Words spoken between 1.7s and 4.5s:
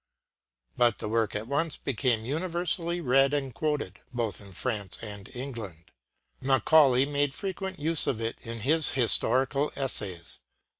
became universally read and quoted, both